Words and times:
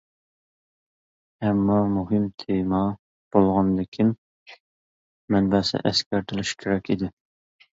ئەمما، 1.47 1.75
مۇھىم 1.97 2.25
تېما 2.43 2.79
بولغاندىكىن 3.37 4.13
مەنبەسى 5.37 5.83
ئەسكەرتىلىشى 5.91 6.59
كېرەك 6.65 6.91
ئىدى. 6.97 7.13